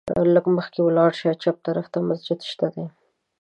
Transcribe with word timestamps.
لږ 0.33 0.45
مخکې 0.57 0.79
ولاړ 0.83 1.11
شه، 1.19 1.31
چپ 1.43 1.55
طرف 1.67 1.85
ته 1.93 1.99
مسجد 2.09 2.39
شته 2.49 2.67
دی. 2.75 2.85